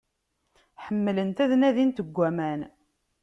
[0.83, 2.61] Ḥemmlent ad nadint deg aman.